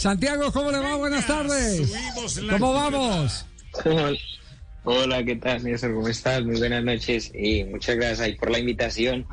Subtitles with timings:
[0.00, 0.96] Santiago, ¿cómo le va?
[0.96, 1.92] Buenas tardes.
[2.48, 3.44] ¿Cómo vamos?
[4.82, 5.92] Hola, ¿qué tal, Néstor?
[5.92, 6.42] ¿Cómo estás?
[6.42, 9.26] Muy buenas noches y muchas gracias ahí por la invitación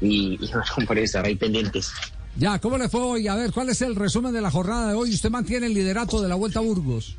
[0.00, 1.90] y, y por estar ahí pendientes.
[2.36, 3.26] Ya, ¿cómo le fue hoy?
[3.26, 5.12] A ver, ¿cuál es el resumen de la jornada de hoy?
[5.12, 7.16] Usted mantiene el liderato de la Vuelta a Burgos.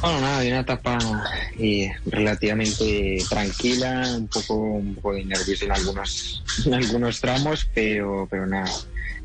[0.00, 0.98] Bueno, nada, de una etapa
[1.58, 8.26] eh, relativamente tranquila, un poco, un poco de nervios en algunos, en algunos tramos, pero,
[8.30, 8.70] pero nada,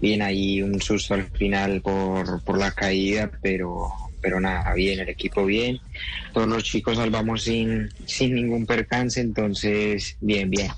[0.01, 5.09] bien ahí un susto al final por, por la caída, pero, pero nada, bien, el
[5.09, 5.79] equipo bien,
[6.33, 10.71] todos los chicos salvamos sin, sin ningún percance, entonces bien, bien.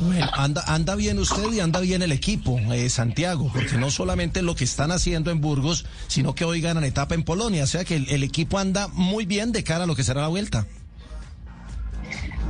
[0.00, 4.42] Bueno, anda, anda bien usted y anda bien el equipo, eh, Santiago, porque no solamente
[4.42, 7.84] lo que están haciendo en Burgos, sino que hoy ganan etapa en Polonia, o sea
[7.84, 10.66] que el, equipo anda muy bien de cara a lo que será la vuelta.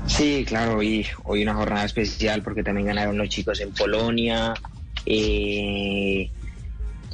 [0.07, 4.55] Sí, claro, hoy, hoy una jornada especial porque también ganaron los chicos en Polonia.
[5.11, 6.30] Eh,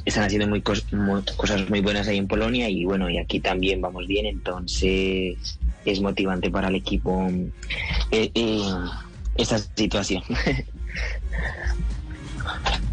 [0.03, 0.83] están haciendo muy, cosas
[1.69, 5.37] muy buenas ahí en Polonia y bueno, y aquí también vamos bien, entonces
[5.85, 7.25] es motivante para el equipo.
[8.11, 8.61] Eh,
[9.37, 10.23] esta situación.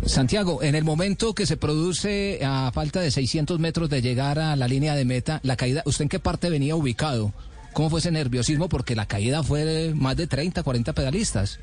[0.07, 4.57] Santiago, en el momento que se produce a falta de 600 metros de llegar a
[4.57, 7.33] la línea de meta, la caída, ¿usted en qué parte venía ubicado?
[7.73, 8.69] ¿Cómo fue ese nerviosismo?
[8.69, 11.61] Porque la caída fue más de 30, 40 pedalistas.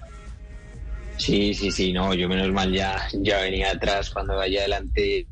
[1.19, 5.27] Sí, sí, sí, no, yo menos mal ya, ya venía atrás cuando vaya adelante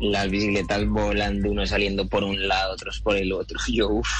[0.00, 3.58] las bicicletas volando, uno saliendo por un lado, otros por el otro.
[3.72, 4.10] Yo, uff,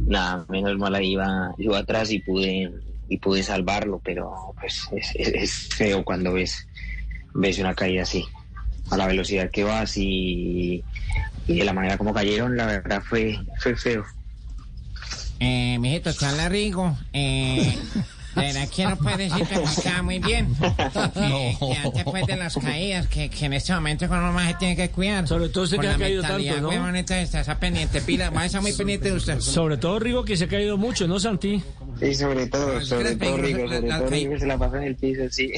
[0.00, 2.72] nada, menos mal ahí iba yo atrás y pude
[3.08, 6.66] y pude salvarlo, pero pues es, feo cuando ves,
[7.34, 8.24] ves una caída así,
[8.90, 10.82] a la velocidad que vas y,
[11.46, 14.04] de la manera como cayeron, la verdad fue, fue feo.
[15.38, 17.78] Eh, mijito, la Rigo, eh,
[18.36, 20.54] ¿Verdad que no puede decir que está muy bien?
[21.16, 24.76] Eh, ya después de las caídas, que, que en este momento con más se tiene
[24.76, 25.26] que cuidar.
[25.26, 26.68] Sobre todo usted que ha caído tanto, ¿no?
[26.68, 29.40] Huevón, está, esa pendiente pila, va a estar muy pendiente de usted.
[29.40, 31.62] Sobre todo Rigo que se ha caído mucho, ¿no, Santi?
[32.00, 35.22] Sí, sobre todo, sobre todo Rigo, sobre todo Rigo se la pasa en el piso,
[35.30, 35.52] sí.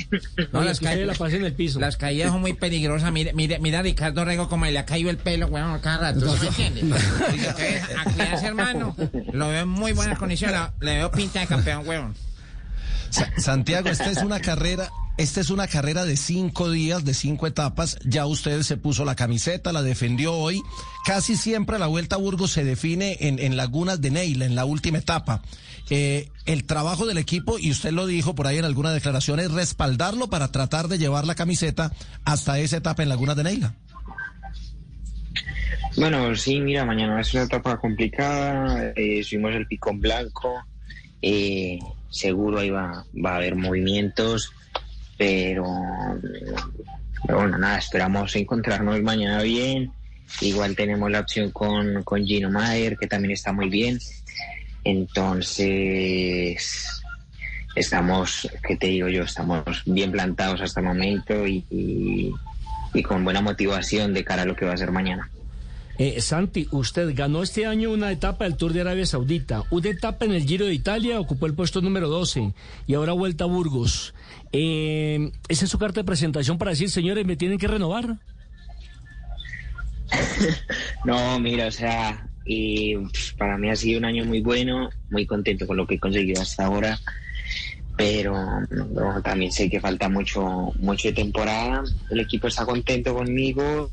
[0.53, 1.81] No, las caídas la pasa en el piso.
[1.81, 3.13] Las caídas son muy peligrosas.
[3.13, 6.37] Mire, mire, mira Ricardo Rego como le ha caído el pelo, weón, cada rato.
[6.37, 6.81] ¿Sí me entiende?
[6.81, 8.97] Entonces, a cuidarse, hermano.
[9.33, 10.61] Lo veo en muy buenas condiciones.
[10.81, 12.28] Le veo pinta de campeón, weón.
[13.37, 17.99] Santiago, esta es una carrera, esta es una carrera de cinco días, de cinco etapas.
[18.05, 20.63] Ya usted se puso la camiseta, la defendió hoy.
[21.05, 24.99] Casi siempre la Vuelta a Burgos se define en, Lagunas de Neila, en la última
[24.99, 25.43] etapa.
[25.91, 29.51] Eh, el trabajo del equipo, y usted lo dijo por ahí en alguna declaración, es
[29.51, 31.93] respaldarlo para tratar de llevar la camiseta
[32.25, 33.75] hasta esa etapa en Lagunas de Neila.
[35.97, 38.93] Bueno, sí, mira, mañana es una etapa complicada.
[38.95, 40.65] Eh, subimos el picón blanco.
[41.23, 41.81] Eh,
[42.11, 44.53] seguro ahí va, va a haber movimientos,
[45.17, 45.65] pero,
[47.25, 49.93] bueno, nada, esperamos encontrarnos mañana bien.
[50.41, 53.99] Igual tenemos la opción con, con Gino Mayer, que también está muy bien.
[54.85, 56.63] Entonces,
[57.75, 59.23] estamos, ¿qué te digo yo?
[59.23, 62.35] Estamos bien plantados hasta el momento y
[63.07, 65.31] con buena motivación de cara a lo que va a ser mañana.
[65.99, 70.25] Eh, Santi, usted ganó este año una etapa del Tour de Arabia Saudita, una etapa
[70.25, 72.53] en el Giro de Italia, ocupó el puesto número 12
[72.87, 74.15] y ahora vuelta a Burgos.
[74.53, 78.17] Eh, ¿Esa es su carta de presentación para decir, señores, me tienen que renovar?
[81.05, 82.95] no, mira, o sea, y
[83.37, 86.41] para mí ha sido un año muy bueno, muy contento con lo que he conseguido
[86.41, 86.97] hasta ahora,
[87.97, 88.37] pero
[89.25, 91.83] también sé que falta mucho, mucho de temporada.
[92.09, 93.91] El equipo está contento conmigo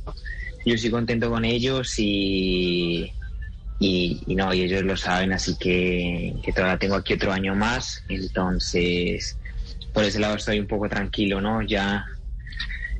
[0.66, 3.12] yo estoy contento con ellos y,
[3.80, 8.04] y, no, y ellos lo saben, así que, que todavía tengo aquí otro año más,
[8.10, 9.38] entonces
[9.94, 11.62] por ese lado estoy un poco tranquilo, ¿no?
[11.62, 12.06] Ya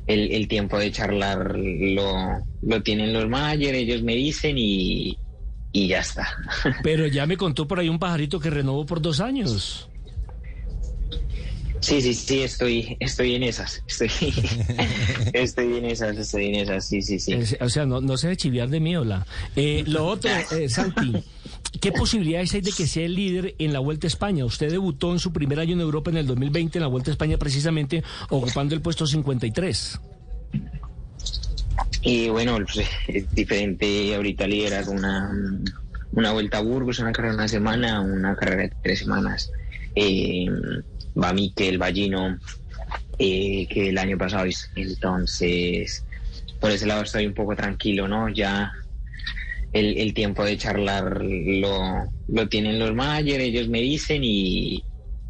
[0.06, 5.18] el, el tiempo de charlar lo, lo tienen los managers, ellos me dicen y,
[5.72, 6.28] y ya está.
[6.82, 9.90] Pero ya me contó por ahí un pajarito que renovó por dos años.
[11.80, 14.10] Sí, sí, sí, estoy, estoy en esas, estoy,
[15.32, 17.34] estoy en esas, estoy en esas, sí, sí, sí.
[17.60, 19.26] o sea, no, no se debe chiviar de mí, hola.
[19.54, 21.12] Eh, lo otro, eh, Santi,
[21.80, 24.44] ¿qué posibilidades hay de que sea el líder en la Vuelta a España?
[24.44, 27.12] Usted debutó en su primer año en Europa en el 2020 en la Vuelta a
[27.12, 30.00] España precisamente ocupando el puesto 53.
[32.02, 35.30] Y bueno, pues, es diferente ahorita liderar una,
[36.12, 39.52] una Vuelta a Burgos, una carrera de una semana, una carrera de tres semanas.
[39.94, 40.46] Eh,
[41.20, 42.38] va Miquel Ballino,
[43.18, 46.04] eh, que el año pasado Entonces,
[46.60, 48.28] por ese lado estoy un poco tranquilo, ¿no?
[48.28, 48.72] Ya
[49.72, 54.82] el, tiempo de charlar lo, lo tienen los Mayer, ellos me dicen y,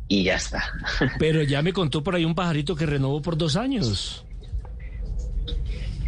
[0.09, 0.65] y ya está.
[1.19, 4.25] Pero ya me contó por ahí un pajarito que renovó por dos años.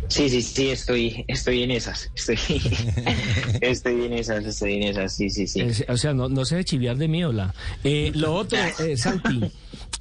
[0.08, 2.38] Sí, sí, sí, estoy, estoy en esas, estoy,
[3.60, 5.62] estoy en esas, estoy en esas, sí, sí, sí.
[5.86, 7.54] o sea, no, no se debe chiviar de mí, hola.
[7.84, 9.52] Eh, lo otro, eh, Santi,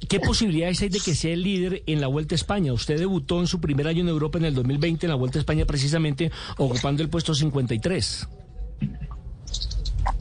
[0.08, 2.72] ¿qué posibilidades hay de que sea el líder en la Vuelta a España?
[2.72, 5.40] Usted debutó en su primer año en Europa en el 2020 en la Vuelta a
[5.40, 8.28] España precisamente ocupando el puesto 53.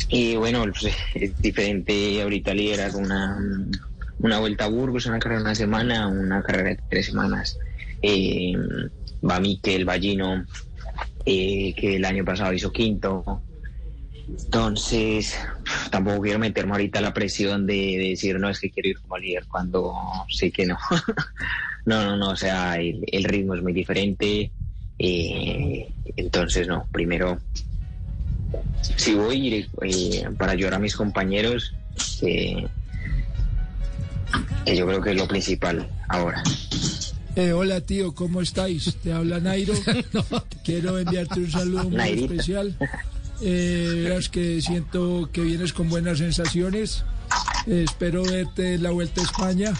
[0.10, 3.38] Y bueno, pues, es diferente ahorita liderar una,
[4.20, 7.58] una Vuelta a Burgos, una carrera de una semana, una carrera de tres semanas.
[8.02, 8.54] Eh,
[9.28, 10.46] va Miquel Ballino,
[11.26, 13.42] eh, que el año pasado hizo quinto.
[14.28, 15.38] Entonces,
[15.90, 19.46] tampoco quiero meterme ahorita la presión de, decir, no, es que quiero ir como líder
[19.48, 19.94] cuando
[20.30, 20.78] sé que no.
[21.86, 24.52] no, no, no, o sea, el, ritmo es muy diferente.
[25.00, 27.40] Eh, entonces, no, primero,
[28.96, 31.74] si voy, eh, para ayudar a mis compañeros,
[32.20, 32.68] que
[34.66, 36.44] yo creo que es lo principal ahora.
[37.38, 38.96] Eh, hola tío, ¿cómo estáis?
[39.04, 39.76] Te habla Nairo.
[40.66, 42.76] Quiero enviarte un saludo muy especial.
[43.42, 47.04] Eh, que siento que vienes con buenas sensaciones.
[47.68, 49.74] Eh, espero verte en la Vuelta a España.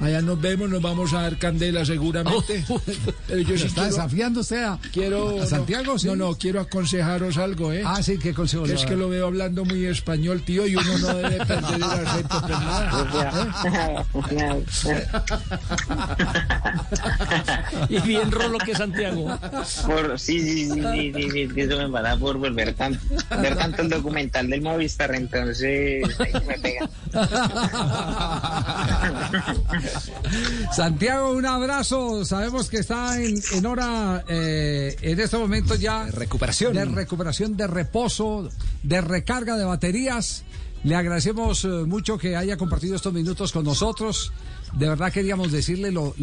[0.00, 2.64] Allá nos vemos, nos vamos a dar candela seguramente.
[2.68, 2.80] Oh.
[3.28, 5.94] Pero yo sí está desafiando usted a, quiero, Santiago?
[6.04, 7.82] No, no, quiero aconsejaros algo, ¿eh?
[7.84, 11.14] Ah, sí, ¿qué consejo Es que lo veo hablando muy español, tío, y uno no
[11.14, 14.06] debe perder el acento pues nada.
[17.88, 19.38] y bien rolo que Santiago.
[19.86, 23.00] Por, sí, sí, sí, sí, sí, sí, eso me va a dar por volver tanto,
[23.40, 26.04] ver tanto el documental del Movistar, entonces
[26.46, 26.88] me pega.
[30.72, 32.24] Santiago, un abrazo.
[32.24, 36.06] Sabemos que está en, hora, eh, en este momento ya.
[36.06, 36.74] De recuperación.
[36.74, 38.48] De recuperación, de reposo,
[38.82, 40.44] de recarga de baterías.
[40.84, 44.32] Le agradecemos eh, mucho que haya compartido estos minutos con nosotros.
[44.72, 46.14] De verdad queríamos decirle lo,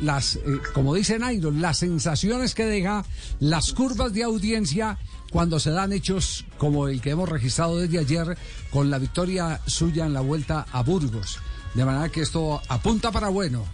[0.00, 0.40] las, eh,
[0.74, 3.04] como dice Nairo, las sensaciones que deja,
[3.40, 4.98] las curvas de audiencia
[5.30, 8.36] cuando se dan hechos como el que hemos registrado desde ayer
[8.70, 11.38] con la victoria suya en la vuelta a Burgos.
[11.74, 13.64] De manera que esto apunta para bueno.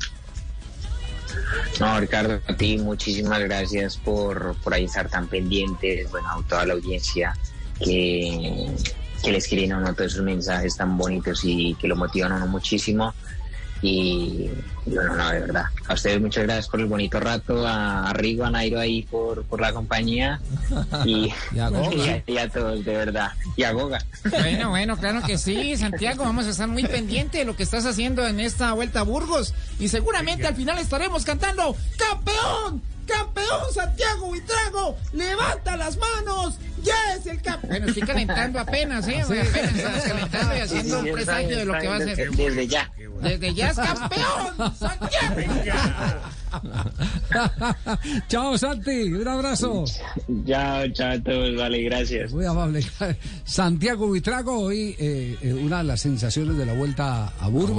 [1.81, 6.65] No, Ricardo, a ti muchísimas gracias por, por ahí estar tan pendientes, bueno, a toda
[6.65, 7.37] la audiencia
[7.81, 8.71] que,
[9.23, 12.37] que les escriben a uno todos esos mensajes tan bonitos y que lo motivan a
[12.37, 13.15] uno muchísimo.
[13.81, 14.51] Y,
[14.87, 15.67] bueno, no, de verdad.
[15.87, 19.61] A ustedes muchas gracias por el bonito rato, a, Rigo, a Nairo ahí por, por
[19.61, 20.41] la compañía
[21.05, 23.33] y, y, a, todos, de verdad.
[23.57, 24.05] Y a Goga.
[24.31, 27.87] Bueno, bueno, claro que sí, Santiago, vamos a estar muy pendientes de lo que estás
[27.87, 32.83] haciendo en esta vuelta a Burgos y seguramente al final estaremos cantando ¡Campeón!
[33.07, 34.97] ¡Campeón Santiago Buitrago!
[35.13, 36.59] ¡Levanta las manos!
[36.89, 37.71] ¡Ya es el campeón!
[37.71, 39.21] Bueno, estoy calentando apenas, ¿eh?
[39.21, 42.31] Apenas estamos calentando y haciendo un presagio de lo que va a ser.
[42.31, 42.93] Desde ya.
[43.21, 45.37] Desde ya es campeón, Santiago.
[48.29, 49.13] chao, Santi.
[49.13, 49.85] Un abrazo.
[50.47, 51.57] Chao, chao a todos.
[51.57, 52.33] Vale, gracias.
[52.33, 52.85] Muy amable.
[53.45, 57.77] Santiago Buitrago, hoy eh, eh, una de las sensaciones de la vuelta a Burgos.